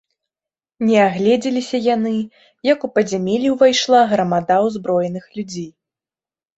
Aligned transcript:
Не 0.87 0.95
агледзеліся 1.07 1.81
яны, 1.95 2.15
як 2.71 2.79
у 2.89 2.91
падзямелле 2.97 3.49
ўвайшла 3.55 4.03
грамада 4.17 4.55
ўзброеных 4.69 5.33
людзей. 5.41 5.75